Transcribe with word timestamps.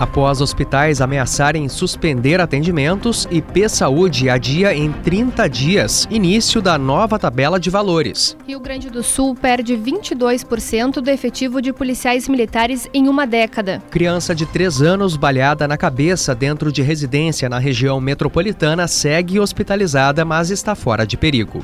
Após 0.00 0.40
hospitais 0.40 1.02
ameaçarem 1.02 1.68
suspender 1.68 2.40
atendimentos, 2.40 3.28
IP 3.30 3.68
Saúde 3.68 4.30
adia 4.30 4.74
em 4.74 4.90
30 4.90 5.46
dias 5.46 6.08
início 6.10 6.62
da 6.62 6.78
nova 6.78 7.18
tabela 7.18 7.60
de 7.60 7.68
valores. 7.68 8.34
Rio 8.48 8.58
Grande 8.58 8.88
do 8.88 9.02
Sul 9.02 9.34
perde 9.34 9.76
22% 9.76 11.02
do 11.02 11.10
efetivo 11.10 11.60
de 11.60 11.70
policiais 11.70 12.30
militares 12.30 12.88
em 12.94 13.08
uma 13.10 13.26
década. 13.26 13.82
Criança 13.90 14.34
de 14.34 14.46
3 14.46 14.80
anos 14.80 15.18
baleada 15.18 15.68
na 15.68 15.76
cabeça 15.76 16.34
dentro 16.34 16.72
de 16.72 16.80
residência 16.80 17.46
na 17.50 17.58
região 17.58 18.00
metropolitana 18.00 18.88
segue 18.88 19.38
hospitalizada, 19.38 20.24
mas 20.24 20.48
está 20.50 20.74
fora 20.74 21.06
de 21.06 21.18
perigo. 21.18 21.62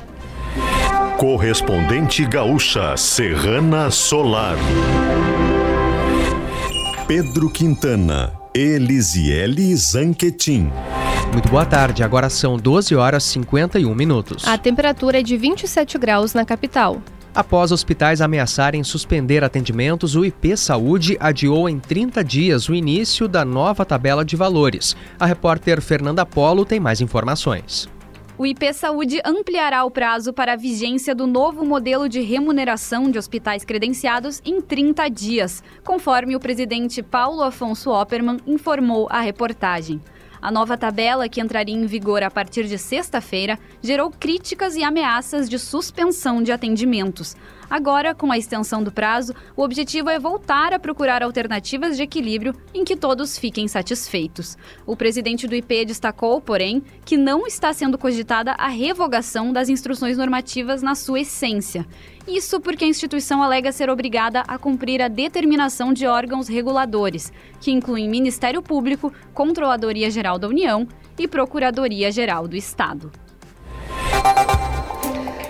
Correspondente 1.16 2.26
gaúcha 2.26 2.94
Serrana 2.98 3.90
Solar. 3.90 4.56
Pedro 7.06 7.48
Quintana, 7.48 8.32
Elisiele 8.52 9.76
Zanquetin. 9.76 10.68
Muito 11.32 11.48
boa 11.48 11.64
tarde, 11.64 12.02
agora 12.02 12.28
são 12.28 12.56
12 12.56 12.96
horas 12.96 13.22
e 13.26 13.28
51 13.28 13.94
minutos. 13.94 14.44
A 14.44 14.58
temperatura 14.58 15.20
é 15.20 15.22
de 15.22 15.36
27 15.36 15.98
graus 15.98 16.34
na 16.34 16.44
capital. 16.44 17.00
Após 17.32 17.70
hospitais 17.70 18.20
ameaçarem 18.20 18.82
suspender 18.82 19.44
atendimentos, 19.44 20.16
o 20.16 20.24
IP 20.24 20.56
Saúde 20.56 21.16
adiou 21.20 21.68
em 21.68 21.78
30 21.78 22.24
dias 22.24 22.68
o 22.68 22.74
início 22.74 23.28
da 23.28 23.44
nova 23.44 23.84
tabela 23.84 24.24
de 24.24 24.34
valores. 24.34 24.96
A 25.16 25.26
repórter 25.26 25.80
Fernanda 25.80 26.26
Polo 26.26 26.64
tem 26.64 26.80
mais 26.80 27.00
informações. 27.00 27.88
O 28.38 28.44
IP 28.44 28.70
Saúde 28.74 29.18
ampliará 29.24 29.82
o 29.82 29.90
prazo 29.90 30.30
para 30.30 30.52
a 30.52 30.56
vigência 30.56 31.14
do 31.14 31.26
novo 31.26 31.64
modelo 31.64 32.06
de 32.06 32.20
remuneração 32.20 33.10
de 33.10 33.18
hospitais 33.18 33.64
credenciados 33.64 34.42
em 34.44 34.60
30 34.60 35.08
dias, 35.08 35.64
conforme 35.82 36.36
o 36.36 36.40
presidente 36.40 37.02
Paulo 37.02 37.42
Afonso 37.42 37.90
Opperman 37.90 38.36
informou 38.46 39.08
à 39.10 39.20
reportagem. 39.20 40.02
A 40.42 40.50
nova 40.50 40.76
tabela, 40.76 41.30
que 41.30 41.40
entraria 41.40 41.74
em 41.74 41.86
vigor 41.86 42.22
a 42.22 42.30
partir 42.30 42.64
de 42.64 42.76
sexta-feira, 42.76 43.58
gerou 43.80 44.10
críticas 44.10 44.76
e 44.76 44.84
ameaças 44.84 45.48
de 45.48 45.58
suspensão 45.58 46.42
de 46.42 46.52
atendimentos. 46.52 47.34
Agora, 47.68 48.14
com 48.14 48.30
a 48.30 48.38
extensão 48.38 48.82
do 48.82 48.92
prazo, 48.92 49.34
o 49.56 49.62
objetivo 49.62 50.08
é 50.08 50.18
voltar 50.18 50.72
a 50.72 50.78
procurar 50.78 51.22
alternativas 51.22 51.96
de 51.96 52.02
equilíbrio 52.02 52.54
em 52.72 52.84
que 52.84 52.96
todos 52.96 53.38
fiquem 53.38 53.66
satisfeitos. 53.66 54.56
O 54.86 54.96
presidente 54.96 55.48
do 55.48 55.54
IP 55.54 55.84
destacou, 55.84 56.40
porém, 56.40 56.82
que 57.04 57.16
não 57.16 57.46
está 57.46 57.72
sendo 57.72 57.98
cogitada 57.98 58.52
a 58.52 58.68
revogação 58.68 59.52
das 59.52 59.68
instruções 59.68 60.16
normativas 60.16 60.82
na 60.82 60.94
sua 60.94 61.20
essência. 61.20 61.86
Isso 62.26 62.60
porque 62.60 62.84
a 62.84 62.88
instituição 62.88 63.42
alega 63.42 63.72
ser 63.72 63.90
obrigada 63.90 64.42
a 64.48 64.58
cumprir 64.58 65.02
a 65.02 65.08
determinação 65.08 65.92
de 65.92 66.06
órgãos 66.06 66.48
reguladores, 66.48 67.32
que 67.60 67.70
incluem 67.70 68.08
Ministério 68.08 68.62
Público, 68.62 69.12
Controladoria 69.32 70.10
Geral 70.10 70.38
da 70.38 70.48
União 70.48 70.86
e 71.18 71.28
Procuradoria 71.28 72.10
Geral 72.10 72.48
do 72.48 72.56
Estado. 72.56 73.25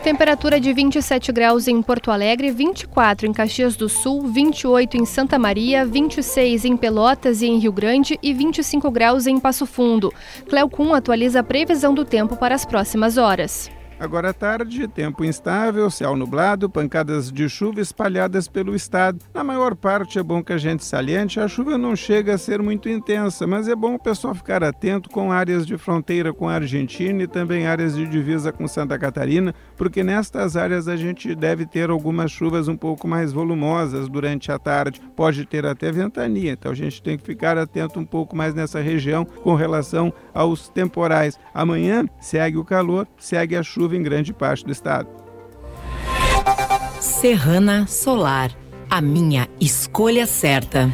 Temperatura 0.06 0.60
de 0.60 0.72
27 0.72 1.32
graus 1.32 1.66
em 1.66 1.82
Porto 1.82 2.12
Alegre, 2.12 2.52
24 2.52 3.26
em 3.26 3.32
Caxias 3.32 3.74
do 3.74 3.88
Sul, 3.88 4.22
28 4.28 4.96
em 4.96 5.04
Santa 5.04 5.36
Maria, 5.36 5.84
26 5.84 6.64
em 6.64 6.76
Pelotas 6.76 7.42
e 7.42 7.46
em 7.46 7.58
Rio 7.58 7.72
Grande 7.72 8.16
e 8.22 8.32
25 8.32 8.88
graus 8.88 9.26
em 9.26 9.40
Passo 9.40 9.66
Fundo. 9.66 10.14
Cleocum 10.48 10.94
atualiza 10.94 11.40
a 11.40 11.42
previsão 11.42 11.92
do 11.92 12.04
tempo 12.04 12.36
para 12.36 12.54
as 12.54 12.64
próximas 12.64 13.16
horas. 13.16 13.68
Agora 13.98 14.28
à 14.28 14.32
tarde, 14.34 14.86
tempo 14.86 15.24
instável, 15.24 15.90
céu 15.90 16.14
nublado, 16.14 16.68
pancadas 16.68 17.32
de 17.32 17.48
chuva 17.48 17.80
espalhadas 17.80 18.46
pelo 18.46 18.74
estado. 18.74 19.24
Na 19.32 19.42
maior 19.42 19.74
parte 19.74 20.18
é 20.18 20.22
bom 20.22 20.44
que 20.44 20.52
a 20.52 20.58
gente 20.58 20.84
saliente, 20.84 21.40
a 21.40 21.48
chuva 21.48 21.78
não 21.78 21.96
chega 21.96 22.34
a 22.34 22.38
ser 22.38 22.60
muito 22.60 22.90
intensa, 22.90 23.46
mas 23.46 23.68
é 23.68 23.74
bom 23.74 23.94
o 23.94 23.98
pessoal 23.98 24.34
ficar 24.34 24.62
atento 24.62 25.08
com 25.08 25.32
áreas 25.32 25.66
de 25.66 25.78
fronteira 25.78 26.30
com 26.30 26.46
a 26.46 26.56
Argentina 26.56 27.22
e 27.22 27.26
também 27.26 27.66
áreas 27.66 27.96
de 27.96 28.06
divisa 28.06 28.52
com 28.52 28.68
Santa 28.68 28.98
Catarina, 28.98 29.54
porque 29.78 30.04
nestas 30.04 30.58
áreas 30.58 30.88
a 30.88 30.96
gente 30.96 31.34
deve 31.34 31.64
ter 31.64 31.88
algumas 31.88 32.30
chuvas 32.30 32.68
um 32.68 32.76
pouco 32.76 33.08
mais 33.08 33.32
volumosas 33.32 34.10
durante 34.10 34.52
a 34.52 34.58
tarde. 34.58 35.00
Pode 35.16 35.46
ter 35.46 35.64
até 35.64 35.90
ventania, 35.90 36.52
então 36.52 36.70
a 36.70 36.74
gente 36.74 37.02
tem 37.02 37.16
que 37.16 37.24
ficar 37.24 37.56
atento 37.56 37.98
um 37.98 38.04
pouco 38.04 38.36
mais 38.36 38.52
nessa 38.52 38.78
região 38.78 39.24
com 39.24 39.54
relação 39.54 40.12
aos 40.34 40.68
temporais. 40.68 41.38
Amanhã 41.54 42.04
segue 42.20 42.58
o 42.58 42.64
calor, 42.64 43.08
segue 43.16 43.56
a 43.56 43.62
chuva 43.62 43.85
chuva 43.86 43.96
em 43.96 44.02
grande 44.02 44.32
parte 44.32 44.64
do 44.64 44.72
estado. 44.72 45.08
Serrana 47.00 47.86
Solar, 47.86 48.50
a 48.90 49.00
minha 49.00 49.48
escolha 49.60 50.26
certa. 50.26 50.90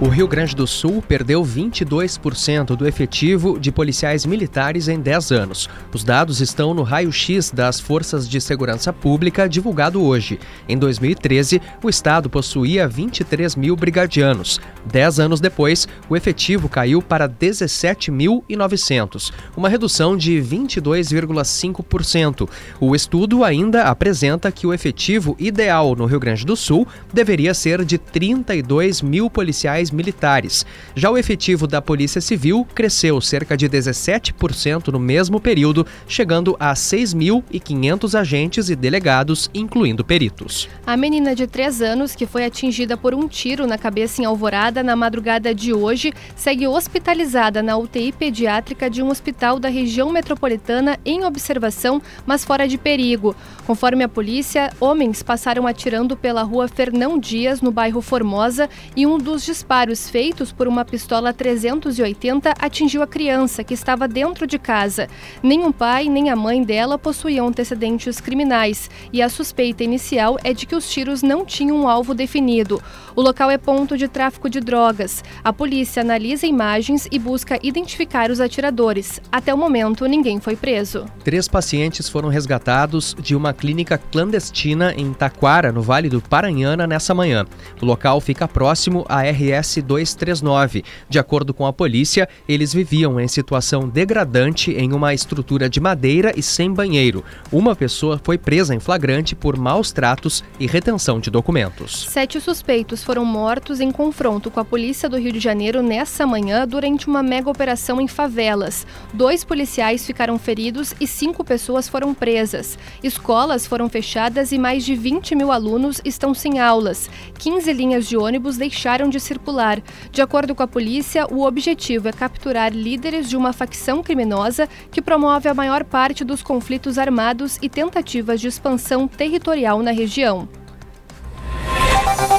O 0.00 0.08
Rio 0.08 0.26
Grande 0.26 0.56
do 0.56 0.66
Sul 0.66 1.00
perdeu 1.06 1.44
22% 1.44 2.74
do 2.74 2.84
efetivo 2.84 3.60
de 3.60 3.70
policiais 3.70 4.26
militares 4.26 4.88
em 4.88 4.98
10 4.98 5.30
anos. 5.30 5.70
Os 5.92 6.02
dados 6.02 6.40
estão 6.40 6.74
no 6.74 6.82
raio-x 6.82 7.52
das 7.52 7.78
Forças 7.78 8.28
de 8.28 8.40
Segurança 8.40 8.92
Pública 8.92 9.48
divulgado 9.48 10.02
hoje. 10.02 10.40
Em 10.68 10.76
2013, 10.76 11.62
o 11.80 11.88
Estado 11.88 12.28
possuía 12.28 12.88
23 12.88 13.54
mil 13.54 13.76
brigadianos. 13.76 14.60
Dez 14.84 15.20
anos 15.20 15.40
depois, 15.40 15.86
o 16.08 16.16
efetivo 16.16 16.68
caiu 16.68 17.00
para 17.00 17.28
17.900, 17.28 19.32
uma 19.56 19.68
redução 19.68 20.16
de 20.16 20.42
22,5%. 20.42 22.48
O 22.80 22.96
estudo 22.96 23.44
ainda 23.44 23.84
apresenta 23.84 24.50
que 24.50 24.66
o 24.66 24.74
efetivo 24.74 25.36
ideal 25.38 25.94
no 25.94 26.06
Rio 26.06 26.18
Grande 26.18 26.44
do 26.44 26.56
Sul 26.56 26.84
deveria 27.12 27.54
ser 27.54 27.84
de 27.84 27.96
32 27.96 29.00
mil 29.00 29.30
policiais 29.30 29.83
militares. 29.90 30.64
Já 30.94 31.10
o 31.10 31.18
efetivo 31.18 31.66
da 31.66 31.82
Polícia 31.82 32.20
Civil 32.20 32.66
cresceu 32.74 33.20
cerca 33.20 33.56
de 33.56 33.68
17% 33.68 34.88
no 34.88 34.98
mesmo 34.98 35.40
período, 35.40 35.86
chegando 36.08 36.56
a 36.58 36.72
6.500 36.74 38.18
agentes 38.18 38.70
e 38.70 38.76
delegados, 38.76 39.50
incluindo 39.54 40.04
peritos. 40.04 40.68
A 40.86 40.96
menina 40.96 41.34
de 41.34 41.46
3 41.46 41.82
anos, 41.82 42.14
que 42.14 42.26
foi 42.26 42.44
atingida 42.44 42.96
por 42.96 43.14
um 43.14 43.28
tiro 43.28 43.66
na 43.66 43.76
cabeça 43.76 44.22
em 44.22 44.24
Alvorada 44.24 44.82
na 44.82 44.96
madrugada 44.96 45.54
de 45.54 45.72
hoje, 45.72 46.12
segue 46.34 46.66
hospitalizada 46.66 47.62
na 47.62 47.76
UTI 47.76 48.12
pediátrica 48.12 48.88
de 48.88 49.02
um 49.02 49.10
hospital 49.10 49.58
da 49.58 49.68
região 49.68 50.10
metropolitana 50.10 50.98
em 51.04 51.24
observação, 51.24 52.00
mas 52.26 52.44
fora 52.44 52.66
de 52.66 52.78
perigo. 52.78 53.36
Conforme 53.66 54.04
a 54.04 54.08
polícia, 54.08 54.72
homens 54.80 55.22
passaram 55.22 55.66
atirando 55.66 56.16
pela 56.16 56.42
rua 56.42 56.68
Fernão 56.68 57.18
Dias, 57.18 57.60
no 57.60 57.70
bairro 57.70 58.00
Formosa, 58.00 58.68
e 58.96 59.06
um 59.06 59.18
dos 59.18 59.44
disparos 59.44 59.73
disparos 59.74 60.08
feitos 60.08 60.52
por 60.52 60.68
uma 60.68 60.84
pistola 60.84 61.32
380 61.32 62.54
atingiu 62.60 63.02
a 63.02 63.08
criança, 63.08 63.64
que 63.64 63.74
estava 63.74 64.06
dentro 64.06 64.46
de 64.46 64.56
casa. 64.56 65.08
O 65.42 65.72
pai 65.72 66.08
nem 66.08 66.30
a 66.30 66.36
mãe 66.36 66.62
dela 66.62 66.96
possuíam 66.96 67.48
antecedentes 67.48 68.20
criminais, 68.20 68.88
e 69.12 69.20
a 69.20 69.28
suspeita 69.28 69.82
inicial 69.82 70.38
é 70.44 70.52
de 70.52 70.64
que 70.66 70.76
os 70.76 70.88
tiros 70.88 71.22
não 71.22 71.44
tinham 71.44 71.76
um 71.76 71.88
alvo 71.88 72.14
definido. 72.14 72.80
O 73.16 73.22
local 73.22 73.50
é 73.50 73.58
ponto 73.58 73.96
de 73.96 74.06
tráfico 74.06 74.48
de 74.48 74.60
drogas. 74.60 75.24
A 75.42 75.52
polícia 75.52 76.02
analisa 76.02 76.46
imagens 76.46 77.08
e 77.10 77.18
busca 77.18 77.58
identificar 77.62 78.30
os 78.30 78.40
atiradores. 78.40 79.20
Até 79.32 79.52
o 79.52 79.58
momento, 79.58 80.06
ninguém 80.06 80.38
foi 80.38 80.54
preso. 80.54 81.06
Três 81.24 81.48
pacientes 81.48 82.08
foram 82.08 82.28
resgatados 82.28 83.16
de 83.18 83.34
uma 83.34 83.52
clínica 83.52 83.98
clandestina 83.98 84.94
em 84.96 85.12
Taquara, 85.12 85.72
no 85.72 85.82
Vale 85.82 86.08
do 86.08 86.20
Paranhana, 86.20 86.86
nessa 86.86 87.14
manhã. 87.14 87.44
O 87.80 87.86
local 87.86 88.20
fica 88.20 88.46
próximo 88.46 89.04
à 89.08 89.22
RS 89.22 89.63
S-239. 89.64 90.84
De 91.08 91.18
acordo 91.18 91.54
com 91.54 91.66
a 91.66 91.72
polícia, 91.72 92.28
eles 92.46 92.72
viviam 92.72 93.18
em 93.18 93.26
situação 93.26 93.88
degradante 93.88 94.72
em 94.72 94.92
uma 94.92 95.14
estrutura 95.14 95.68
de 95.68 95.80
madeira 95.80 96.32
e 96.36 96.42
sem 96.42 96.72
banheiro. 96.72 97.24
Uma 97.50 97.74
pessoa 97.74 98.20
foi 98.22 98.36
presa 98.36 98.74
em 98.74 98.80
flagrante 98.80 99.34
por 99.34 99.56
maus 99.56 99.90
tratos 99.90 100.44
e 100.60 100.66
retenção 100.66 101.18
de 101.18 101.30
documentos. 101.30 102.06
Sete 102.08 102.40
suspeitos 102.40 103.02
foram 103.02 103.24
mortos 103.24 103.80
em 103.80 103.90
confronto 103.90 104.50
com 104.50 104.60
a 104.60 104.64
polícia 104.64 105.08
do 105.08 105.18
Rio 105.18 105.32
de 105.32 105.40
Janeiro 105.40 105.82
nessa 105.82 106.26
manhã 106.26 106.66
durante 106.68 107.08
uma 107.08 107.22
mega 107.22 107.50
operação 107.50 108.00
em 108.00 108.06
favelas. 108.06 108.86
Dois 109.12 109.44
policiais 109.44 110.04
ficaram 110.06 110.38
feridos 110.38 110.94
e 111.00 111.06
cinco 111.06 111.42
pessoas 111.42 111.88
foram 111.88 112.12
presas. 112.12 112.78
Escolas 113.02 113.66
foram 113.66 113.88
fechadas 113.88 114.52
e 114.52 114.58
mais 114.58 114.84
de 114.84 114.94
20 114.94 115.34
mil 115.34 115.50
alunos 115.50 116.00
estão 116.04 116.34
sem 116.34 116.58
aulas. 116.58 117.08
15 117.38 117.72
linhas 117.72 118.06
de 118.06 118.16
ônibus 118.16 118.56
deixaram 118.56 119.08
de 119.08 119.18
circular 119.18 119.53
popular. 119.54 119.80
De 120.10 120.20
acordo 120.20 120.54
com 120.54 120.62
a 120.62 120.66
polícia, 120.66 121.26
o 121.30 121.44
objetivo 121.44 122.08
é 122.08 122.12
capturar 122.12 122.72
líderes 122.72 123.28
de 123.28 123.36
uma 123.36 123.52
facção 123.52 124.02
criminosa 124.02 124.68
que 124.90 125.00
promove 125.00 125.48
a 125.48 125.54
maior 125.54 125.84
parte 125.84 126.24
dos 126.24 126.42
conflitos 126.42 126.98
armados 126.98 127.58
e 127.62 127.68
tentativas 127.68 128.40
de 128.40 128.48
expansão 128.48 129.06
territorial 129.06 129.80
na 129.82 129.92
região. 129.92 130.48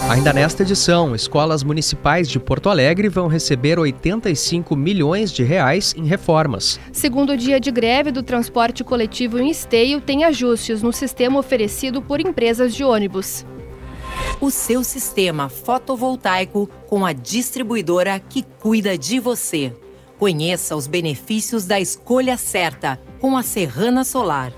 Ainda 0.10 0.32
nesta 0.32 0.62
edição, 0.62 1.16
escolas 1.16 1.64
municipais 1.64 2.30
de 2.30 2.40
Porto 2.40 2.70
Alegre 2.70 3.10
vão 3.10 3.28
receber 3.28 3.80
85 3.80 4.76
milhões 4.76 5.32
de 5.32 5.44
reais 5.44 5.94
em 5.98 6.06
reformas. 6.06 6.80
Segundo 6.92 7.36
dia 7.36 7.60
de 7.60 7.72
greve 7.72 8.12
do 8.12 8.22
transporte 8.22 8.84
coletivo 8.84 9.40
em 9.40 9.50
Esteio, 9.50 10.00
tem 10.00 10.24
ajustes 10.24 10.82
no 10.82 10.94
sistema 10.94 11.40
oferecido 11.40 12.02
por 12.02 12.20
empresas 12.20 12.76
de 12.76 12.84
ônibus. 12.84 13.46
O 14.42 14.52
seu 14.52 14.84
sistema 14.84 15.50
fotovoltaico 15.50 16.70
com 16.88 17.06
a 17.06 17.14
distribuidora 17.14 18.20
que 18.20 18.44
cuida 18.44 18.98
de 18.98 19.20
você. 19.20 19.74
Conheça 20.18 20.76
os 20.76 20.88
benefícios 20.88 21.66
da 21.66 21.80
escolha 21.80 22.38
certa 22.38 23.00
com 23.20 23.38
a 23.38 23.44
Serrana 23.44 24.04
Solar. 24.04 24.54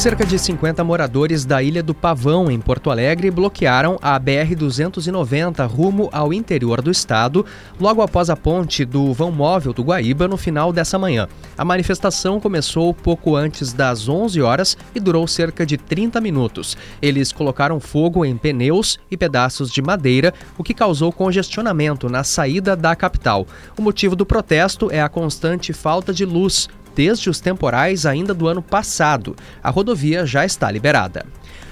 Cerca 0.00 0.24
de 0.24 0.38
50 0.38 0.82
moradores 0.82 1.44
da 1.44 1.62
Ilha 1.62 1.82
do 1.82 1.92
Pavão, 1.92 2.50
em 2.50 2.58
Porto 2.58 2.90
Alegre, 2.90 3.30
bloquearam 3.30 3.98
a 4.00 4.18
BR-290 4.18 5.68
rumo 5.68 6.08
ao 6.10 6.32
interior 6.32 6.80
do 6.80 6.90
estado, 6.90 7.44
logo 7.78 8.00
após 8.00 8.30
a 8.30 8.34
ponte 8.34 8.86
do 8.86 9.12
vão 9.12 9.30
móvel 9.30 9.74
do 9.74 9.82
Guaíba 9.82 10.26
no 10.26 10.38
final 10.38 10.72
dessa 10.72 10.98
manhã. 10.98 11.28
A 11.54 11.66
manifestação 11.66 12.40
começou 12.40 12.94
pouco 12.94 13.36
antes 13.36 13.74
das 13.74 14.08
11 14.08 14.40
horas 14.40 14.74
e 14.94 15.00
durou 15.00 15.26
cerca 15.26 15.66
de 15.66 15.76
30 15.76 16.18
minutos. 16.18 16.78
Eles 17.02 17.30
colocaram 17.30 17.78
fogo 17.78 18.24
em 18.24 18.38
pneus 18.38 18.98
e 19.10 19.18
pedaços 19.18 19.70
de 19.70 19.82
madeira, 19.82 20.32
o 20.56 20.64
que 20.64 20.72
causou 20.72 21.12
congestionamento 21.12 22.08
na 22.08 22.24
saída 22.24 22.74
da 22.74 22.96
capital. 22.96 23.46
O 23.76 23.82
motivo 23.82 24.16
do 24.16 24.24
protesto 24.24 24.90
é 24.90 25.02
a 25.02 25.10
constante 25.10 25.74
falta 25.74 26.10
de 26.10 26.24
luz 26.24 26.70
desde 26.94 27.30
os 27.30 27.40
temporais 27.40 28.06
ainda 28.06 28.34
do 28.34 28.48
ano 28.48 28.62
passado. 28.62 29.36
A 29.62 29.70
rodovia 29.70 30.26
já 30.26 30.44
está 30.44 30.70
liberada. 30.70 31.26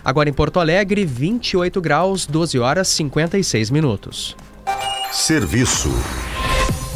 Agora 0.05 0.29
em 0.29 0.33
Porto 0.33 0.61
Alegre, 0.61 1.05
28 1.05 1.81
graus, 1.81 2.27
12 2.27 2.59
horas 2.59 2.89
56 2.89 3.71
minutos. 3.71 4.37
Serviço. 5.13 5.91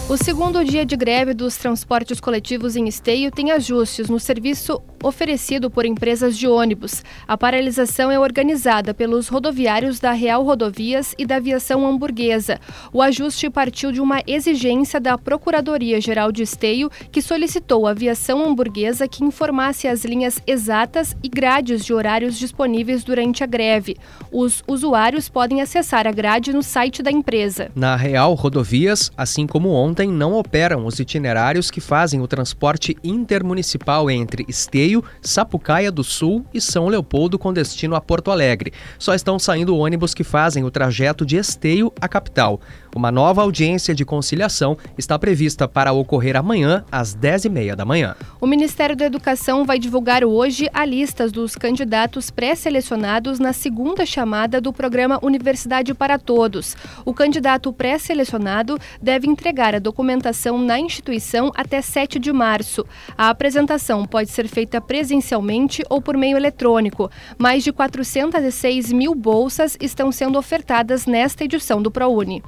O 0.09 0.17
segundo 0.17 0.63
dia 0.65 0.85
de 0.85 0.97
greve 0.97 1.33
dos 1.33 1.57
transportes 1.57 2.21
coletivos 2.21 2.77
em 2.77 2.87
Esteio 2.87 3.31
tem 3.31 3.51
ajustes 3.51 4.09
no 4.09 4.21
serviço 4.21 4.83
oferecido 5.02 5.70
por 5.70 5.87
empresas 5.87 6.37
de 6.37 6.46
ônibus. 6.46 7.02
A 7.26 7.37
paralisação 7.37 8.10
é 8.10 8.19
organizada 8.19 8.93
pelos 8.93 9.28
rodoviários 9.28 9.99
da 9.99 10.12
Real 10.12 10.43
Rodovias 10.43 11.14
e 11.19 11.25
da 11.25 11.37
Aviação 11.37 11.87
Hamburguesa. 11.87 12.60
O 12.93 13.00
ajuste 13.00 13.49
partiu 13.49 13.90
de 13.90 14.00
uma 14.00 14.20
exigência 14.26 15.00
da 15.00 15.16
Procuradoria-Geral 15.16 16.31
de 16.31 16.43
Esteio, 16.43 16.90
que 17.10 17.22
solicitou 17.22 17.87
à 17.87 17.90
Aviação 17.90 18.44
Hamburguesa 18.44 19.08
que 19.08 19.25
informasse 19.25 19.88
as 19.88 20.04
linhas 20.04 20.40
exatas 20.46 21.16
e 21.22 21.28
grades 21.28 21.84
de 21.84 21.94
horários 21.94 22.38
disponíveis 22.38 23.04
durante 23.04 23.43
a 23.43 23.46
greve. 23.46 23.96
Os 24.31 24.62
usuários 24.66 25.28
podem 25.28 25.60
acessar 25.62 26.06
a 26.06 26.12
grade 26.12 26.52
no 26.52 26.62
site 26.62 27.02
da 27.02 27.10
empresa. 27.10 27.70
Na 27.75 27.96
Real 27.96 28.34
Rodovias, 28.34 29.10
assim 29.16 29.46
como 29.46 29.70
ontem, 29.70 30.08
não 30.08 30.34
operam 30.34 30.84
os 30.84 30.99
itinerários 30.99 31.70
que 31.70 31.81
fazem 31.81 32.20
o 32.20 32.28
transporte 32.28 32.96
intermunicipal 33.02 34.10
entre 34.10 34.44
Esteio, 34.49 34.92
Sapucaia 35.21 35.93
do 35.93 36.03
Sul 36.03 36.44
e 36.53 36.61
São 36.61 36.89
Leopoldo 36.89 37.39
com 37.39 37.53
destino 37.53 37.94
a 37.94 38.00
Porto 38.00 38.33
Alegre. 38.33 38.73
Só 38.99 39.15
estão 39.15 39.39
saindo 39.39 39.77
ônibus 39.77 40.12
que 40.12 40.25
fazem 40.25 40.65
o 40.65 40.71
trajeto 40.71 41.25
de 41.25 41.37
Esteio 41.37 41.93
à 42.00 42.09
capital. 42.09 42.61
Uma 42.94 43.11
nova 43.11 43.41
audiência 43.41 43.94
de 43.94 44.05
conciliação 44.05 44.77
está 44.99 45.19
prevista 45.19 45.67
para 45.67 45.94
ocorrer 45.94 46.37
amanhã, 46.37 46.85
às 46.93 47.17
10h30 47.17 47.75
da 47.75 47.87
manhã. 47.87 48.15
O 48.39 48.47
Ministério 48.47 48.94
da 48.94 49.06
Educação 49.06 49.65
vai 49.65 49.79
divulgar 49.79 50.23
hoje 50.23 50.69
a 50.75 50.85
lista 50.85 51.27
dos 51.27 51.56
candidatos 51.56 52.31
pré-selecionados 52.31 53.39
na 53.39 53.55
segunda 53.55 54.05
chamada 54.05 54.61
do 54.61 54.75
programa 54.75 55.19
Universidade 55.23 55.94
para 55.94 56.19
Todos. 56.19 56.77
O 57.03 57.15
candidato 57.15 57.73
pré-selecionado 57.73 58.79
deve 59.00 59.27
entregar 59.27 59.75
a 59.75 59.79
documentação 59.79 60.59
na 60.59 60.79
instituição 60.79 61.50
até 61.56 61.81
7 61.81 62.19
de 62.19 62.31
março. 62.31 62.85
A 63.17 63.31
apresentação 63.31 64.05
pode 64.05 64.31
ser 64.31 64.47
feita 64.49 64.83
presencialmente 64.83 65.83
ou 65.88 66.03
por 66.03 66.15
meio 66.15 66.37
eletrônico. 66.37 67.11
Mais 67.38 67.65
de 67.65 67.73
406 67.73 68.93
mil 68.93 69.15
bolsas 69.15 69.79
estão 69.81 70.12
sendo 70.12 70.38
ofertadas 70.38 71.06
nesta 71.06 71.45
edição 71.45 71.81
do 71.81 71.91
ProUni. 71.91 72.43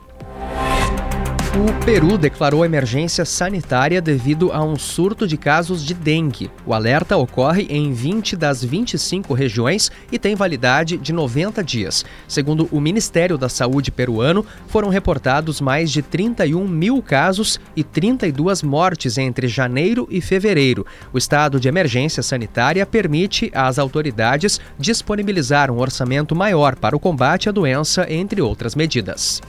O 1.54 1.84
Peru 1.84 2.18
declarou 2.18 2.64
emergência 2.64 3.24
sanitária 3.24 4.02
devido 4.02 4.50
a 4.50 4.60
um 4.60 4.74
surto 4.74 5.24
de 5.24 5.36
casos 5.36 5.84
de 5.84 5.94
dengue. 5.94 6.50
O 6.66 6.74
alerta 6.74 7.16
ocorre 7.16 7.68
em 7.70 7.92
20 7.92 8.34
das 8.34 8.64
25 8.64 9.32
regiões 9.32 9.88
e 10.10 10.18
tem 10.18 10.34
validade 10.34 10.96
de 10.96 11.12
90 11.12 11.62
dias. 11.62 12.04
Segundo 12.26 12.68
o 12.72 12.80
Ministério 12.80 13.38
da 13.38 13.48
Saúde 13.48 13.92
peruano, 13.92 14.44
foram 14.66 14.88
reportados 14.88 15.60
mais 15.60 15.92
de 15.92 16.02
31 16.02 16.66
mil 16.66 17.00
casos 17.00 17.60
e 17.76 17.84
32 17.84 18.60
mortes 18.64 19.16
entre 19.16 19.46
janeiro 19.46 20.08
e 20.10 20.20
fevereiro. 20.20 20.84
O 21.12 21.18
estado 21.18 21.60
de 21.60 21.68
emergência 21.68 22.20
sanitária 22.20 22.84
permite 22.84 23.52
às 23.54 23.78
autoridades 23.78 24.60
disponibilizar 24.76 25.70
um 25.70 25.78
orçamento 25.78 26.34
maior 26.34 26.74
para 26.74 26.96
o 26.96 27.00
combate 27.00 27.48
à 27.48 27.52
doença, 27.52 28.12
entre 28.12 28.42
outras 28.42 28.74
medidas. 28.74 29.40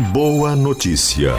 Boa 0.00 0.56
notícia. 0.56 1.34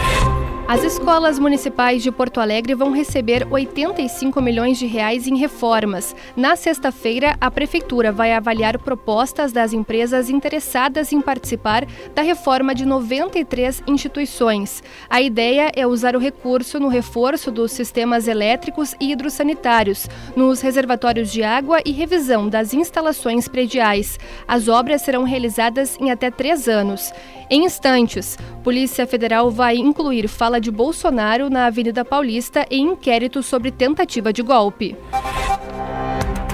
As 0.68 0.84
escolas 0.84 1.38
municipais 1.38 2.02
de 2.02 2.10
Porto 2.12 2.40
Alegre 2.40 2.74
vão 2.75 2.92
receber 2.92 3.46
85 3.52 4.42
milhões 4.42 4.78
de 4.78 4.86
reais 4.86 5.28
em 5.28 5.36
reformas. 5.36 6.16
Na 6.34 6.56
sexta-feira, 6.56 7.36
a 7.42 7.52
prefeitura 7.52 8.10
vai 8.10 8.31
avaliar 8.31 8.80
propostas 8.80 9.52
das 9.52 9.74
empresas 9.74 10.30
interessadas 10.30 11.12
em 11.12 11.19
participar 11.19 11.86
da 12.16 12.22
reforma 12.22 12.74
de 12.74 12.86
93 12.86 13.84
instituições. 13.86 14.81
A 15.10 15.19
ideia 15.19 15.72
é 15.75 15.86
usar 15.86 16.16
o 16.16 16.19
recurso 16.19 16.80
no 16.80 16.88
reforço 16.88 17.52
dos 17.52 17.74
sistemas 17.74 18.28
elétricos 18.28 18.96
e 18.98 19.12
hidrossanitários, 19.12 20.08
nos 20.38 20.62
reservatórios 20.62 21.34
de 21.34 21.44
água 21.44 21.80
e 21.84 21.92
revisão 21.92 22.48
das 22.48 22.74
instalações 22.74 23.48
prediais. 23.48 24.18
As 24.48 24.69
obras 24.69 25.02
serão 25.02 25.24
realizadas 25.24 25.98
em 26.00 26.12
até 26.12 26.31
três 26.31 26.69
anos. 26.69 27.12
Em 27.53 27.65
instantes, 27.65 28.38
Polícia 28.63 29.06
Federal 29.06 29.51
vai 29.51 29.75
incluir 29.75 30.30
fala 30.30 30.62
de 30.62 30.71
Bolsonaro 30.71 31.50
na 31.50 31.65
Avenida 31.65 32.06
Paulista 32.06 32.65
em 32.71 32.92
inquérito 32.92 33.44
sobre 33.44 33.69
tentativa 33.71 34.31
de 34.31 34.42
golpe. 34.42 34.95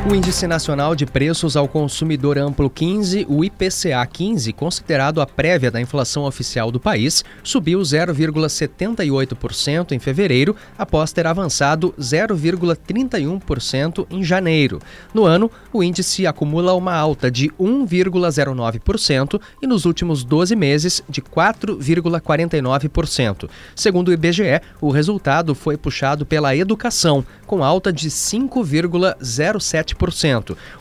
O 0.10 0.16
Índice 0.16 0.48
Nacional 0.48 0.96
de 0.96 1.06
Preços 1.06 1.58
ao 1.58 1.68
Consumidor 1.68 2.38
Amplo 2.38 2.70
15, 2.70 3.26
o 3.28 3.44
IPCA 3.44 4.06
15, 4.06 4.54
considerado 4.54 5.20
a 5.20 5.28
prévia 5.28 5.70
da 5.70 5.82
inflação 5.82 6.24
oficial 6.24 6.72
do 6.72 6.80
país, 6.80 7.26
subiu 7.44 7.82
0,78% 7.82 9.92
em 9.92 10.00
fevereiro, 10.00 10.56
após 10.78 11.12
ter 11.12 11.28
avançado 11.28 11.94
0,31% 12.00 14.08
em 14.10 14.24
janeiro. 14.24 14.80
No 15.14 15.26
ano, 15.26 15.52
o 15.74 15.84
índice 15.84 16.26
acumula 16.26 16.74
uma 16.74 16.96
alta 16.96 17.30
de 17.30 17.50
1,09% 17.60 19.42
e 19.62 19.68
nos 19.68 19.84
últimos 19.84 20.24
12 20.24 20.56
meses 20.56 21.04
de 21.10 21.22
4,49%. 21.22 23.50
Segundo 23.76 24.08
o 24.08 24.14
IBGE, 24.14 24.62
o 24.80 24.90
resultado 24.90 25.54
foi 25.54 25.76
puxado 25.76 26.26
pela 26.26 26.56
educação, 26.56 27.26
com 27.46 27.62
alta 27.62 27.92
de 27.92 28.10
5,07%. 28.10 29.97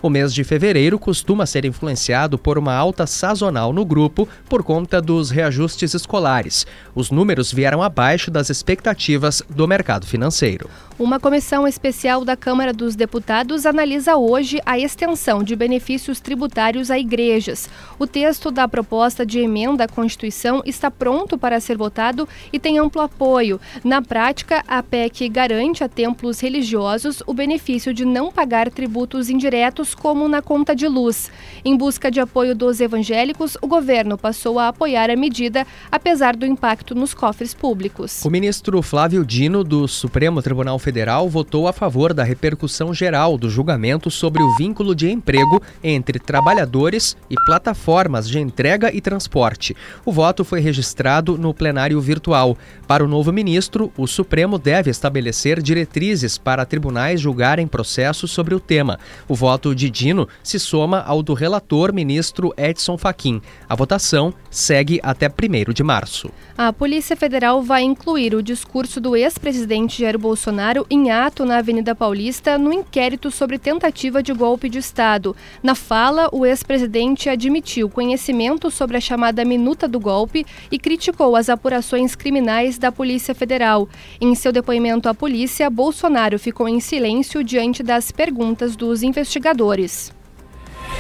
O 0.03 0.11
mês 0.11 0.33
de 0.33 0.45
fevereiro 0.45 0.99
costuma 0.99 1.47
ser 1.47 1.65
influenciado 1.65 2.39
por 2.39 2.59
uma 2.59 2.75
alta 2.75 3.07
sazonal 3.07 3.73
no 3.73 3.85
grupo 3.85 4.29
por 4.49 4.63
conta 4.63 5.01
dos 5.01 5.31
reajustes 5.31 5.95
escolares. 5.95 6.67
Os 6.95 7.11
números 7.11 7.53
vieram 7.53 7.83
abaixo 7.83 8.31
das 8.31 8.51
expectativas 8.51 9.43
do 9.49 9.67
mercado 9.67 10.07
financeiro. 10.07 10.69
Uma 10.99 11.21
comissão 11.21 11.69
especial 11.69 12.25
da 12.25 12.35
Câmara 12.35 12.73
dos 12.73 12.97
Deputados 12.97 13.67
analisa 13.67 14.17
hoje 14.17 14.63
a 14.65 14.79
extensão 14.79 15.43
de 15.43 15.55
benefícios 15.55 16.21
tributários 16.21 16.91
a 16.91 16.99
igrejas. 16.99 17.69
O 17.99 18.07
texto 18.07 18.51
da 18.51 18.67
proposta 18.67 19.27
de 19.27 19.39
emenda 19.39 19.85
à 19.85 19.89
Constituição 19.89 20.63
está 20.65 20.91
pronto 20.91 21.37
para 21.37 21.61
ser 21.61 21.77
votado 21.77 22.27
e 22.51 22.59
tem 22.59 22.79
amplo 22.79 23.03
apoio. 23.03 23.61
Na 23.85 24.01
prática, 24.01 24.65
a 24.67 24.83
PEC 24.83 25.29
garante 25.29 25.85
a 25.85 25.89
templos 25.89 26.41
religiosos 26.41 27.23
o 27.27 27.35
benefício 27.35 27.93
de 27.93 28.07
não 28.07 28.33
pagar 28.33 28.71
tributos 29.07 29.31
indiretos, 29.31 29.95
como 29.95 30.29
na 30.29 30.43
conta 30.43 30.75
de 30.75 30.89
luz. 30.89 31.31
Em 31.65 31.77
busca 31.77 32.11
de 32.11 32.19
apoio 32.21 32.55
dos 32.55 32.81
evangélicos, 32.81 33.57
o 33.63 33.67
governo 33.67 34.19
passou 34.19 34.59
a 34.59 34.69
apoiar 34.69 35.11
a 35.11 35.17
medida, 35.17 35.67
apesar 35.91 36.35
do 36.35 36.45
impacto 36.45 36.95
nos 36.95 37.15
cofres 37.15 37.55
públicos. 37.55 38.25
O 38.25 38.31
ministro 38.31 38.83
Flávio 38.83 39.25
Dino, 39.25 39.63
do 39.63 39.87
Supremo 39.87 40.43
Tribunal 40.43 40.79
Federal 40.79 41.29
votou 41.29 41.69
a 41.69 41.73
favor 41.73 42.13
da 42.13 42.25
repercussão 42.25 42.93
geral 42.93 43.39
do 43.39 43.49
julgamento 43.49 44.11
sobre 44.11 44.43
o 44.43 44.57
vínculo 44.57 44.95
de 44.95 45.09
emprego 45.09 45.63
entre 45.83 46.19
trabalhadores 46.19 47.17
e 47.31 47.35
plataformas 47.47 48.29
de 48.29 48.41
entrega 48.41 48.93
e 48.93 49.01
transporte. 49.01 49.77
O 50.05 50.13
voto 50.13 50.45
foi 50.45 50.61
registrado 50.61 51.39
no 51.39 51.55
plenário 51.55 52.01
virtual. 52.01 52.59
Para 52.87 53.05
o 53.05 53.09
novo 53.09 53.33
ministro, 53.33 53.93
o 53.97 54.07
Supremo 54.07 54.59
deve 54.59 54.91
estabelecer 54.91 55.63
diretrizes 55.63 56.37
para 56.39 56.67
tribunais 56.67 57.21
julgarem 57.21 57.67
processos 57.67 58.31
sobre 58.31 58.55
o 58.55 58.61
tema. 58.61 58.86
Tema. 58.87 58.99
O 59.29 59.35
voto 59.35 59.75
de 59.75 59.91
Dino 59.91 60.29
se 60.43 60.61
soma 60.61 61.03
ao 61.03 61.23
do 61.23 61.35
relator 61.35 61.93
ministro 61.93 62.55
Edson 62.57 62.97
Fachin. 62.97 63.43
A 63.69 63.75
votação 63.75 64.33
segue 64.49 65.01
até 65.03 65.29
1 65.29 65.73
de 65.73 65.83
março. 65.83 66.31
A 66.57 66.73
Polícia 66.73 67.17
Federal 67.17 67.61
vai 67.63 67.83
incluir 67.83 68.35
o 68.35 68.43
discurso 68.43 69.01
do 69.01 69.17
ex-presidente 69.17 70.01
Jair 70.01 70.19
Bolsonaro 70.19 70.87
em 70.89 71.11
ato 71.11 71.45
na 71.45 71.59
Avenida 71.59 71.95
Paulista 71.95 72.57
no 72.57 72.73
inquérito 72.73 73.31
sobre 73.31 73.59
tentativa 73.59 74.23
de 74.23 74.33
golpe 74.33 74.69
de 74.69 74.79
Estado. 74.79 75.35
Na 75.63 75.75
fala, 75.75 76.29
o 76.33 76.47
ex-presidente 76.47 77.29
admitiu 77.29 77.91
conhecimento 77.91 78.71
sobre 78.71 78.97
a 78.97 79.01
chamada 79.01 79.45
minuta 79.45 79.89
do 79.89 79.99
golpe 79.99 80.47
e 80.71 80.79
criticou 80.79 81.35
as 81.35 81.49
apurações 81.49 82.15
criminais 82.15 82.79
da 82.79 82.93
Polícia 82.93 83.35
Federal. 83.35 83.89
Em 84.21 84.35
seu 84.35 84.53
depoimento 84.53 85.09
à 85.09 85.15
polícia, 85.15 85.69
Bolsonaro 85.69 86.39
ficou 86.39 86.69
em 86.69 86.81
silêncio 86.81 87.43
diante 87.43 87.83
das 87.83 88.13
perguntas 88.13 88.76
dos 88.77 89.03
investigadores. 89.03 90.13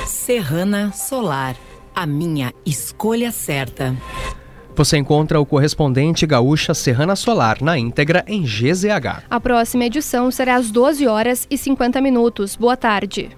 Serrana 0.07 0.93
Solar, 0.93 1.57
a 1.95 2.07
minha 2.07 2.53
escolha 2.65 3.31
certa. 3.31 3.95
Você 4.75 4.99
encontra 4.99 5.41
o 5.41 5.47
correspondente 5.47 6.27
gaúcha 6.27 6.75
Serrana 6.75 7.17
Solar 7.17 7.63
na 7.63 7.79
íntegra 7.79 8.25
em 8.27 8.43
GZH. 8.43 9.25
A 9.31 9.41
próxima 9.41 9.85
edição 9.87 10.31
será 10.31 10.57
às 10.57 10.71
12 10.71 11.07
horas 11.07 11.47
e 11.49 11.57
50 11.57 12.01
minutos. 12.01 12.57
Boa 12.57 12.77
tarde. 12.77 13.31